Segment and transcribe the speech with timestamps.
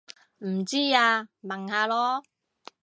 [0.39, 2.23] 唔知啊問下囉